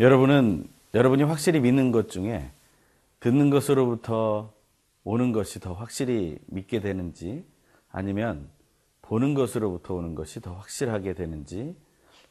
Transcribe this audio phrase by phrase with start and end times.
[0.00, 2.50] 여러분은 여러분이 확실히 믿는 것 중에
[3.20, 4.52] 듣는 것으로부터
[5.04, 7.44] 오는 것이 더 확실히 믿게 되는지
[7.90, 8.48] 아니면
[9.02, 11.76] 보는 것으로부터 오는 것이 더 확실하게 되는지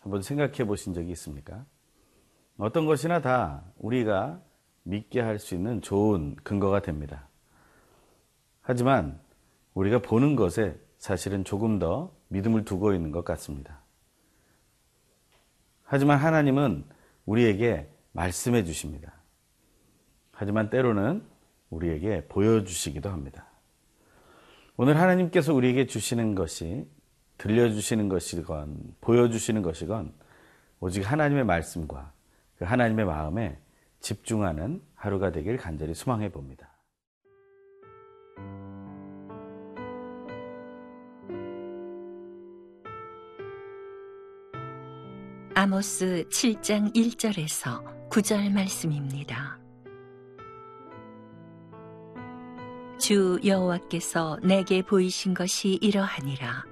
[0.02, 1.66] 한번 생각해 보신 적이 있습니까?
[2.58, 4.42] 어떤 것이나 다 우리가
[4.84, 7.30] 믿게 할 수 있는 좋은 근거가 됩니다.
[8.62, 9.20] 하지만
[9.74, 13.80] 우리가 보는 것에 사실은 조금 더 믿음을 두고 있는 것 같습니다.
[15.84, 16.84] 하지만 하나님은
[17.26, 19.14] 우리에게 말씀해 주십니다.
[20.32, 21.24] 하지만 때로는
[21.70, 23.48] 우리에게 보여주시기도 합니다.
[24.76, 26.88] 오늘 하나님께서 우리에게 주시는 것이
[27.38, 30.14] 들려주시는 것이건 보여주시는 것이건
[30.80, 32.12] 오직 하나님의 말씀과
[32.58, 33.58] 그 하나님의 마음에
[34.00, 36.73] 집중하는 하루가 되길 간절히 소망해 봅니다.
[45.74, 49.60] 아모스 7장 1절에서 9절 말씀입니다.
[53.00, 56.64] 주 여호와께서 내게 보이신 것이 이러하니라.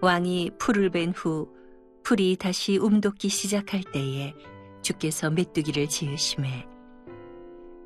[0.00, 1.54] 왕이 풀을 벤 후
[2.02, 4.34] 풀이 다시 움돋기 시작할 때에
[4.82, 6.66] 주께서 메뚜기를 지으심에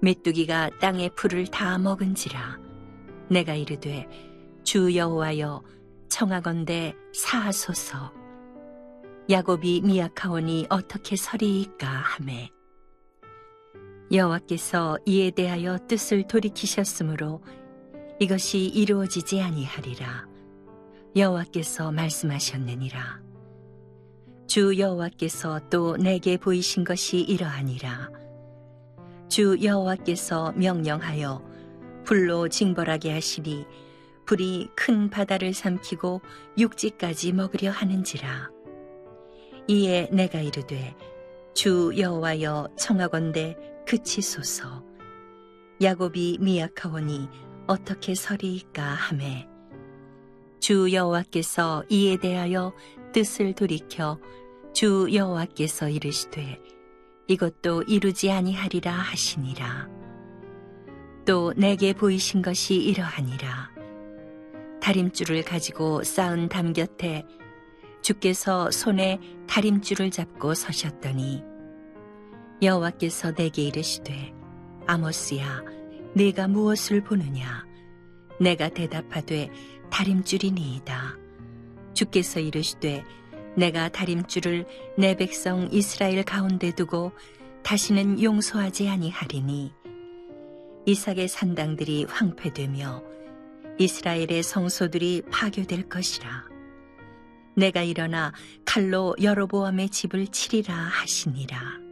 [0.01, 2.59] 메뚜기가 땅의 풀을 다 먹은지라
[3.29, 4.09] 내가 이르되
[4.65, 5.63] 주 여호와여
[6.09, 8.22] 청하건대 사하소서
[9.31, 12.51] 야곱이 미약하오니 어떻게 서리이까 하매.
[14.11, 17.41] 여호와께서 이에 대하여 뜻을 돌이키셨으므로
[18.19, 20.27] 이것이 이루어지지 아니하리라.
[21.14, 23.23] 여호와께서 말씀하셨느니라.
[24.48, 28.11] 주 여호와께서 또 내게 보이신 것이 이러하니라.
[29.29, 31.42] 주 여호와께서 명령하여
[32.05, 33.67] 불로 징벌하게 하시니
[34.27, 36.20] 불이 큰 바다를 삼키고
[36.58, 38.52] 육지까지 먹으려 하는지라
[39.68, 40.95] 이에 내가 이르되
[41.55, 43.56] 주 여호와여 청하건대
[43.86, 44.84] 그치소서.
[45.80, 47.28] 야곱이 미약하오니
[47.67, 49.46] 어떻게 서리이까 하매.
[50.61, 52.73] 주 여호와께서 이에 대하여
[53.12, 54.18] 뜻을 돌이켜
[54.73, 56.61] 주 여호와께서 이르시되
[57.27, 59.89] 이것도 이루지 아니하리라 하시니라.
[61.24, 63.70] 또 내게 보이신 것이 이러하니라.
[64.80, 67.24] 다림줄을 가지고 쌓은 담 곁에
[68.02, 71.42] 주께서 손에 다림줄을 잡고 서셨더니
[72.61, 74.35] 여호와께서 내게 이르시되
[74.86, 75.63] 아모스야
[76.14, 77.64] 네가 무엇을 보느냐?
[78.39, 79.51] 내가 대답하되
[79.91, 81.17] 다림줄이니이다.
[81.95, 83.05] 주께서 이르시되
[83.57, 84.67] 내가 다림줄을
[84.98, 87.12] 내 백성 이스라엘 가운데 두고
[87.62, 89.73] 다시는 용서하지 아니하리니
[90.86, 93.02] 이삭의 산당들이 황폐되며
[93.79, 96.52] 이스라엘의 성소들이 파괴될 것이라
[97.57, 98.33] 내가 일어나
[98.64, 101.83] 칼로 여로보암의 집을 치리라 하시니라.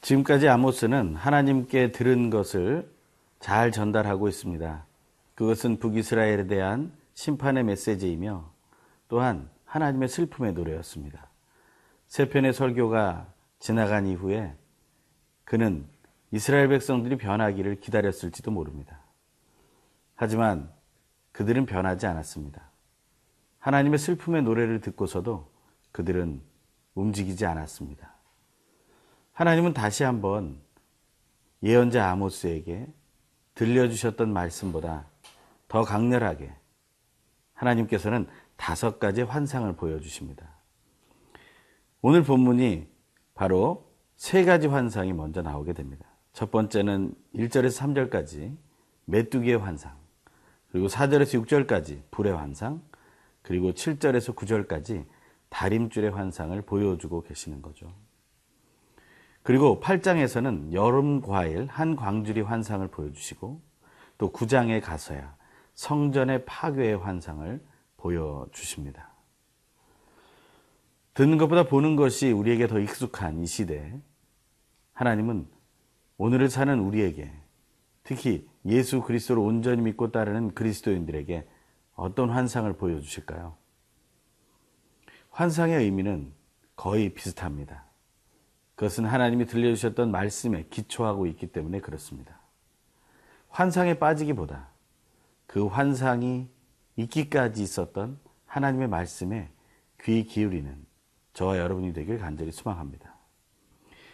[0.00, 2.88] 지금까지 아모스는 하나님께 들은 것을
[3.40, 4.86] 잘 전달하고 있습니다.
[5.34, 8.50] 그것은 북이스라엘에 대한 심판의 메시지이며
[9.08, 11.28] 또한 하나님의 슬픔의 노래였습니다.
[12.06, 13.26] 세 편의 설교가
[13.58, 14.54] 지나간 이후에
[15.44, 15.86] 그는
[16.30, 19.00] 이스라엘 백성들이 변하기를 기다렸을지도 모릅니다.
[20.14, 20.70] 하지만
[21.32, 22.70] 그들은 변하지 않았습니다.
[23.66, 25.50] 하나님의 슬픔의 노래를 듣고서도
[25.90, 26.40] 그들은
[26.94, 28.14] 움직이지 않았습니다.
[29.32, 30.60] 하나님은 다시 한번
[31.64, 32.86] 예언자 아모스에게
[33.56, 35.06] 들려주셨던 말씀보다
[35.66, 36.54] 더 강렬하게
[37.54, 40.48] 하나님께서는 다섯 가지 환상을 보여주십니다.
[42.02, 42.86] 오늘 본문이
[43.34, 46.06] 바로 세 가지 환상이 먼저 나오게 됩니다.
[46.32, 48.56] 첫 번째는 1절에서 3절까지
[49.06, 49.96] 메뚜기의 환상,
[50.70, 52.80] 그리고 4절에서 6절까지 불의 환상,
[53.46, 55.04] 그리고 7절에서 9절까지
[55.50, 57.92] 다림줄의 환상을 보여주고 계시는 거죠.
[59.44, 63.62] 그리고 8장에서는 여름 과일 한 광주리 환상을 보여주시고
[64.18, 65.36] 또 9장에 가서야
[65.74, 67.64] 성전의 파괴의 환상을
[67.98, 69.12] 보여주십니다.
[71.14, 73.92] 듣는 것보다 보는 것이 우리에게 더 익숙한 이 시대에
[74.92, 75.46] 하나님은
[76.18, 77.30] 오늘을 사는 우리에게
[78.02, 81.46] 특히 예수 그리스도를 온전히 믿고 따르는 그리스도인들에게
[81.96, 83.56] 어떤 환상을 보여주실까요?
[85.30, 86.32] 환상의 의미는
[86.76, 87.84] 거의 비슷합니다.
[88.74, 92.40] 그것은 하나님이 들려주셨던 말씀에 기초하고 있기 때문에 그렇습니다.
[93.48, 94.68] 환상에 빠지기보다
[95.46, 96.48] 그 환상이
[96.96, 99.50] 있기까지 있었던 하나님의 말씀에
[100.02, 100.84] 귀 기울이는
[101.32, 103.16] 저와 여러분이 되길 간절히 소망합니다.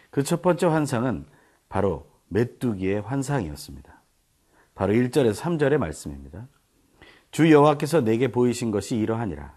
[0.09, 1.25] 그 첫 번째 환상은
[1.69, 4.01] 바로 메뚜기의 환상이었습니다.
[4.75, 6.47] 바로 1절에서 3절의 말씀입니다.
[7.33, 9.51] 주 여호와께서 내게 보이신 것이 이러하니라.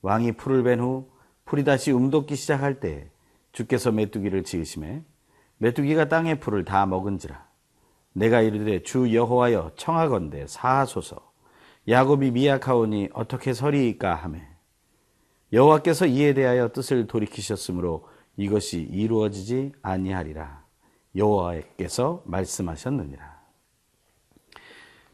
[0.00, 1.10] 왕이 풀을 벤 후
[1.44, 3.10] 풀이 다시 움돋기 시작할 때
[3.52, 5.04] 주께서 메뚜기를 지으심에
[5.58, 7.46] 메뚜기가 땅의 풀을 다 먹은지라.
[8.14, 11.30] 내가 이르되 주 여호와여 청하건대 사하소서.
[11.86, 14.48] 야곱이 미약하오니 어떻게 서리이까 하매.
[15.52, 18.08] 여호와께서 이에 대하여 뜻을 돌이키셨으므로
[18.38, 20.64] 이것이 이루어지지 아니하리라.
[21.14, 23.38] 여호와께서 말씀하셨느니라.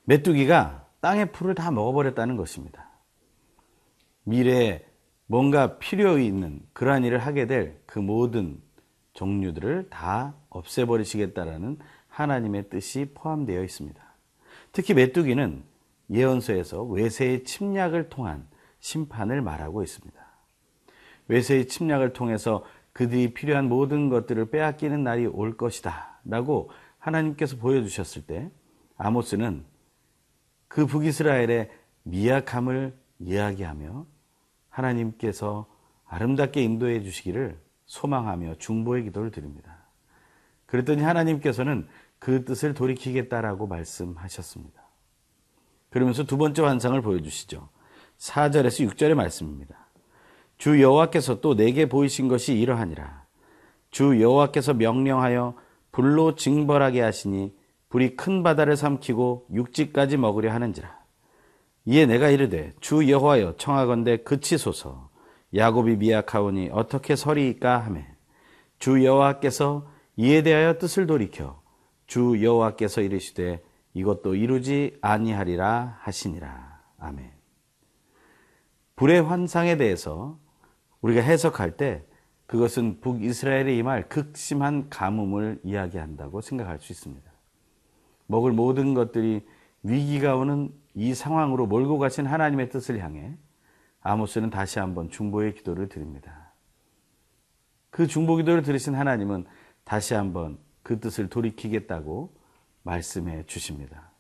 [0.05, 2.89] 메뚜기가 땅의 풀을 다 먹어버렸다는 것입니다.
[4.23, 4.87] 미래에
[5.27, 8.59] 뭔가 필요 있는 그러한 일을 하게 될 그 모든
[9.13, 11.79] 종류들을 다 없애버리시겠다라는
[12.09, 14.03] 하나님의 뜻이 포함되어 있습니다.
[14.73, 15.63] 특히 메뚜기는
[16.11, 18.49] 예언서에서 외세의 침략을 통한
[18.81, 20.19] 심판을 말하고 있습니다.
[21.29, 22.65] 외세의 침략을 통해서
[22.95, 26.21] 그들이 필요한 모든 것들을 빼앗기는 날이 올 것이다.
[26.25, 28.51] 라고 하나님께서 보여주셨을 때
[28.97, 29.74] 아모스는
[30.69, 31.71] 그 북이스라엘의
[32.05, 34.07] 미약함을 이야기하며
[34.69, 35.67] 하나님께서
[36.07, 39.85] 아름답게 인도해 주시기를 소망하며 중보의 기도를 드립니다.
[40.67, 41.87] 그랬더니 하나님께서는
[42.19, 44.83] 그 뜻을 돌이키겠다라고 말씀하셨습니다.
[45.91, 47.69] 그러면서 두 번째 환상을 보여주시죠.
[48.19, 49.87] 4절에서 6절의 말씀입니다.
[50.57, 53.25] 주 여호와께서 또 내게 보이신 것이 이러하니라.
[53.91, 55.55] 주 여호와께서 명령하여
[55.93, 57.55] 불로 징벌하게 하시니
[57.95, 60.99] 불이 큰 바다를 삼키고 육지까지 먹으려 하는지라.
[61.85, 65.11] 이에 내가 이르되 주 여호와여 청하건대 그치소서
[65.55, 68.05] 야곱이 미약하오니 어떻게 서리이까 하매
[68.81, 71.63] 주 여호와께서 이에 대하여 뜻을 돌이켜
[72.09, 73.63] 주 여호와께서 이르시되
[73.93, 76.83] 이것도 이루지 아니하리라 하시니라.
[76.99, 77.31] 아멘.
[78.97, 80.41] 불의 환상에 대해서
[81.01, 82.05] 우리가 해석할 때
[82.47, 87.34] 그것은 북이스라엘에 임할 극심한 가뭄을 이야기한다고 생각할 수 있습니다.
[88.27, 89.47] 먹을 모든 것들이
[89.83, 93.37] 위기가 오는 이 상황으로 몰고 가신 하나님의 뜻을 향해
[94.01, 96.53] 아모스는 다시 한번 중보의 기도를 드립니다.
[97.91, 99.45] 그 중보 기도를 들으신 하나님은
[99.85, 102.35] 다시 한번 그 뜻을 돌이키겠다고
[102.83, 104.11] 말씀해 주십니다.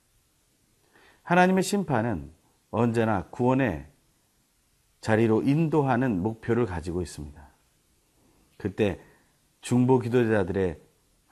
[1.22, 2.32] 하나님의 심판은
[2.70, 3.86] 언제나 구원의
[5.00, 7.46] 자리로 인도하는 목표를 가지고 있습니다.
[8.56, 9.00] 그때
[9.60, 10.80] 중보 기도자들의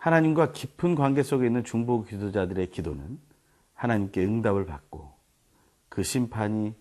[0.03, 3.21] 하나님과 깊은 관계 속에 있는 중보 기도자들의 기도는
[3.75, 5.13] 하나님께 응답을 받고
[5.89, 6.75] 그 심판이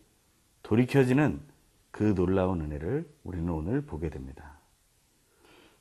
[0.63, 1.39] 돌이켜지는
[1.91, 4.57] 그 놀라운 은혜를 우리는 오늘 보게 됩니다.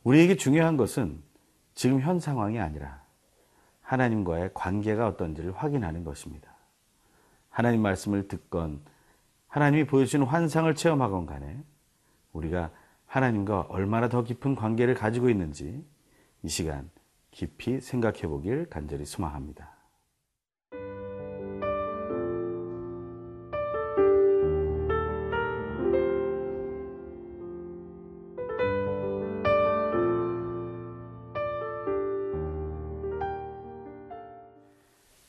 [0.05, 1.23] 우리에게 중요한 것은
[1.73, 3.03] 지금 현 상황이 아니라
[3.81, 6.55] 하나님과의 관계가 어떤지를 확인하는 것입니다.
[7.49, 8.83] 하나님 말씀을 듣건
[9.49, 11.59] 하나님이 보여주시는 환상을 체험하건 간에
[12.35, 12.71] 우리가
[13.07, 15.83] 하나님과 얼마나 더 깊은 관계를 가지고 있는지
[16.43, 16.91] 이 시간
[17.31, 19.81] 깊이 생각해 보길 간절히 소망합니다.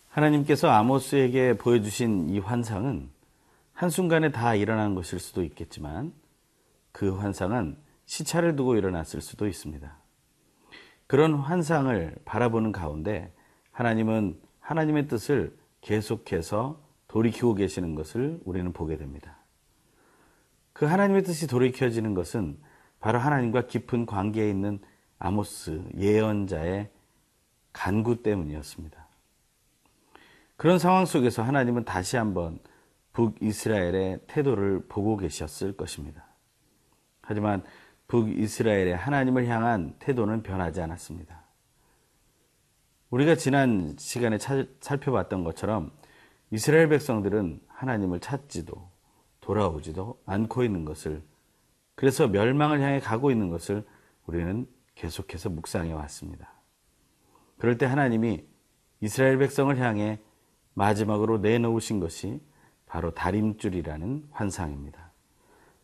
[0.09, 3.09] 하나님께서 아모스에게 보여주신 이 환상은
[3.73, 6.13] 한순간에 다 일어난 것일 수도 있겠지만
[6.91, 10.00] 그 환상은 시차를 두고 일어났을 수도 있습니다.
[11.11, 13.33] 그런 환상을 바라보는 가운데
[13.73, 19.35] 하나님은 하나님의 뜻을 계속해서 돌이키고 계시는 것을 우리는 보게 됩니다.
[20.71, 22.57] 그 하나님의 뜻이 돌이켜지는 것은
[23.01, 24.79] 바로 하나님과 깊은 관계에 있는
[25.19, 26.89] 아모스 예언자의
[27.73, 29.05] 간구 때문이었습니다.
[30.55, 32.57] 그런 상황 속에서 하나님은 다시 한번
[33.11, 36.25] 북이스라엘의 태도를 보고 계셨을 것입니다.
[37.21, 37.63] 하지만
[38.11, 41.45] 북이스라엘의 하나님을 향한 태도는 변하지 않았습니다.
[43.09, 44.37] 우리가 지난 시간에
[44.81, 45.91] 살펴봤던 것처럼
[46.51, 48.89] 이스라엘 백성들은 하나님을 찾지도
[49.39, 51.23] 돌아오지도 않고 있는 것을
[51.95, 53.85] 그래서 멸망을 향해 가고 있는 것을
[54.25, 56.51] 우리는 계속해서 묵상해 왔습니다.
[57.59, 58.45] 그럴 때 하나님이
[58.99, 60.19] 이스라엘 백성을 향해
[60.73, 62.41] 마지막으로 내놓으신 것이
[62.87, 65.13] 바로 다림줄이라는 환상입니다.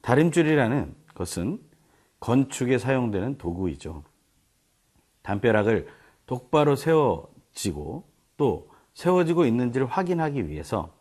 [0.01, 1.66] 다림줄이라는 것은
[2.19, 4.03] 건축에 사용되는 도구이죠.
[5.21, 5.87] 담벼락을
[6.25, 8.07] 똑바로 세워지고
[8.37, 10.95] 또 세워지고 있는지를 확인하기 위해서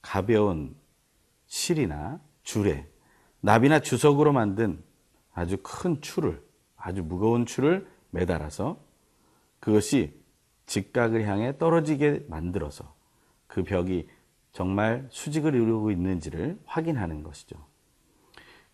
[0.00, 0.76] 가벼운
[1.46, 2.88] 실이나 줄에
[3.40, 4.82] 납이나 주석으로 만든
[5.32, 6.42] 아주 큰 줄을
[6.76, 8.78] 아주 무거운 줄을 매달아서
[9.60, 10.18] 그것이
[10.66, 12.94] 직각을 향해 떨어지게 만들어서
[13.46, 14.08] 그 벽이
[14.52, 17.67] 정말 수직을 이루고 있는지를 확인하는 것이죠.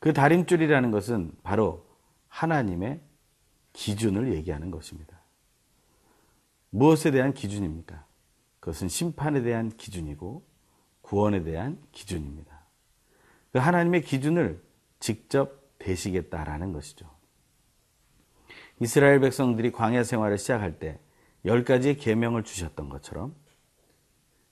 [0.04, 1.86] 그 다림줄이라는 것은 바로
[2.28, 3.00] 하나님의
[3.72, 5.18] 기준을 얘기하는 것입니다.
[6.68, 8.04] 무엇에 대한 기준입니까?
[8.60, 10.44] 그것은 심판에 대한 기준이고
[11.00, 12.66] 구원에 대한 기준입니다.
[13.50, 14.62] 그 하나님의 기준을
[15.00, 17.08] 직접 되시겠다라는 것이죠.
[18.80, 20.98] 이스라엘 백성들이 광야 생활을 시작할 때
[21.46, 23.34] 열 가지의 계명을 주셨던 것처럼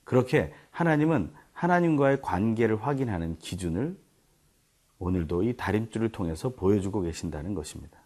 [0.03, 4.02] 그렇게 하나님은 하나님과의 관계를 확인하는 기준을
[5.03, 7.99] 오늘도 이 다림줄을 통해서 보여주고 계신다는 것입니다.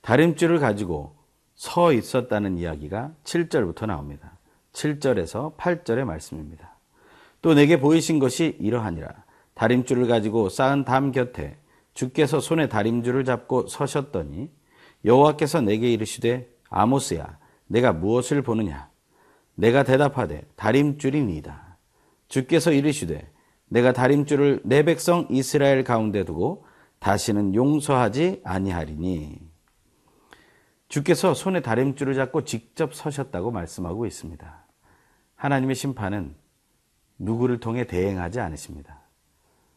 [0.00, 1.14] 다림줄을 가지고
[1.54, 4.38] 서 있었다는 이야기가 7절부터 나옵니다.
[4.72, 6.76] 7절에서 8절의 말씀입니다.
[7.42, 9.24] 또 내게 보이신 것이 이러하니라.
[9.54, 11.56] 다림줄을 가지고 쌓은 담 곁에
[11.94, 14.50] 주께서 손에 다림줄을 잡고 서셨더니
[15.04, 18.88] 여호와께서 내게 이르시되 아모스야 내가 무엇을 보느냐
[19.54, 21.78] 내가 대답하되 다림줄이니이다
[22.28, 23.30] 주께서 이르시되
[23.70, 26.66] 내가 다림줄을 내 백성 이스라엘 가운데 두고
[26.98, 29.40] 다시는 용서하지 아니하리니
[30.88, 34.66] 주께서 손에 다림줄을 잡고 직접 서셨다고 말씀하고 있습니다.
[35.36, 36.34] 하나님의 심판은
[37.18, 39.00] 누구를 통해 대행하지 않으십니다.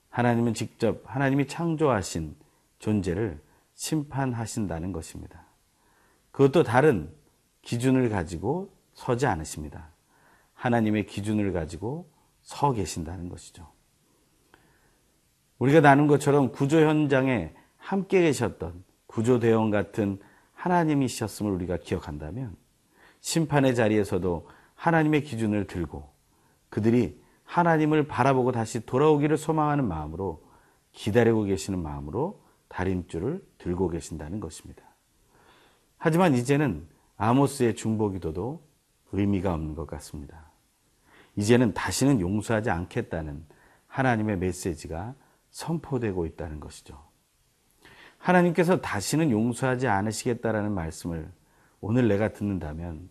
[0.09, 2.35] 하나님은 직접 하나님이 창조하신
[2.79, 3.39] 존재를
[3.75, 5.45] 심판하신다는 것입니다.
[6.31, 7.13] 그것도 다른
[7.61, 9.89] 기준을 가지고 서지 않으십니다.
[10.55, 12.09] 하나님의 기준을 가지고
[12.41, 13.72] 서 계신다는 것이죠.
[15.63, 20.19] 우리가 나눈 것처럼 구조 현장에 함께 계셨던 구조 대원 같은
[20.55, 22.57] 하나님이셨음을 우리가 기억한다면
[23.21, 26.09] 심판의 자리에서도 하나님의 기준을 들고
[26.67, 30.43] 그들이 하나님을 바라보고 다시 돌아오기를 소망하는 마음으로
[30.91, 34.83] 기다리고 계시는 마음으로 다림줄을 들고 계신다는 것입니다.
[35.97, 38.61] 하지만 이제는 아모스의 중보기도도
[39.13, 40.51] 의미가 없는 것 같습니다.
[41.37, 43.45] 이제는 다시는 용서하지 않겠다는
[43.87, 45.15] 하나님의 메시지가
[45.53, 47.01] 선포되고 있다는 것이죠.
[48.17, 51.31] 하나님께서 다시는 용서하지 않으시겠다라는 말씀을
[51.79, 53.09] 오늘 내가 듣는다면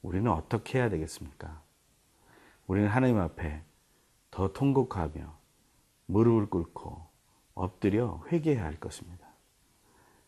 [0.00, 1.60] 우리는 어떻게 해야 되겠습니까?
[2.66, 3.62] 우리는 하나님 앞에
[4.30, 5.36] 더 통곡하며
[6.06, 7.06] 무릎을 꿇고
[7.54, 9.26] 엎드려 회개해야 할 것입니다.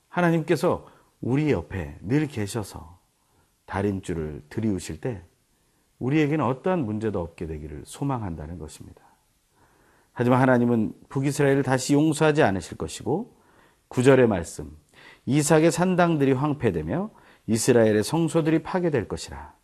[0.08, 0.86] 하나님께서
[1.20, 2.98] 우리 옆에 늘 계셔서
[3.64, 5.22] 다림줄을 들이우실 때
[5.98, 9.03] 우리에게는 어떠한 문제도 없게 되기를 소망한다는 것입니다.
[10.14, 13.36] 하지만 하나님은 북이스라엘을 다시 용서하지 않으실 것이고
[13.88, 14.76] 구절의 말씀
[15.26, 17.10] 이삭의 산당들이 황폐되며
[17.46, 19.54] 이스라엘의 성소들이 파괴될 것이라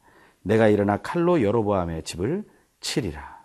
[0.42, 2.45] 내가 일어나 칼로 여로보암의 집을
[2.80, 3.40] 치리라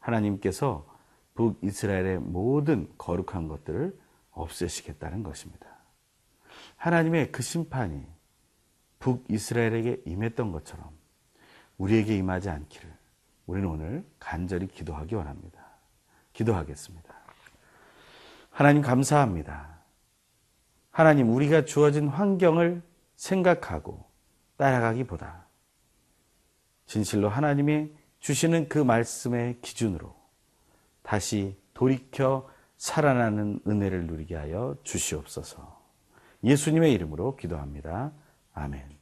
[0.00, 0.86] 하나님께서
[1.34, 3.98] 북이스라엘의 모든 거룩한 것들을
[4.32, 5.66] 없애시겠다는 것입니다.
[6.76, 8.04] 하나님의 그 심판이
[8.98, 10.90] 북이스라엘에게 임했던 것처럼
[11.78, 12.92] 우리에게 임하지 않기를
[13.46, 15.61] 우리는 오늘 간절히 기도하기 원합니다.
[16.32, 17.14] 기도하겠습니다.
[18.50, 19.80] 하나님 감사합니다.
[20.90, 22.82] 하나님 우리가 주어진 환경을
[23.16, 24.04] 생각하고
[24.56, 25.46] 따라가기보다
[26.86, 30.14] 진실로 하나님이 주시는 그 말씀의 기준으로
[31.02, 35.80] 다시 돌이켜 살아나는 은혜를 누리게 하여 주시옵소서.
[36.44, 38.12] 예수님의 이름으로 기도합니다.
[38.52, 39.01] 아멘.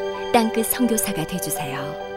[0.33, 2.10] 땅끝 성교사가 되주세요